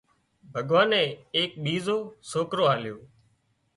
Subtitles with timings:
[0.53, 1.97] ڀڳوانئي ايڪ ٻيزو
[2.29, 2.97] سوڪرو آليو